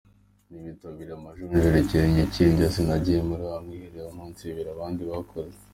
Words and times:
Nitabiriye 0.49 1.15
amajonjora 1.19 1.77
ikirenge 1.83 2.23
kindya, 2.33 2.67
sinanagiye 2.73 3.19
muri 3.29 3.43
wa 3.49 3.57
mwiherero 3.63 4.03
w’iminsi 4.07 4.41
ibiri 4.45 4.69
abandi 4.75 5.01
bakoze. 5.11 5.57